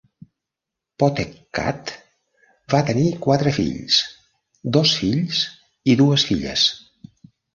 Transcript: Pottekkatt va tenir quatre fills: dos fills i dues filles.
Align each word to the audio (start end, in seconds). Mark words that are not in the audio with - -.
Pottekkatt 1.01 1.91
va 2.75 2.79
tenir 2.87 3.05
quatre 3.27 3.53
fills: 3.59 3.99
dos 4.77 4.95
fills 5.03 5.43
i 5.93 5.95
dues 6.03 6.25
filles. 6.31 6.65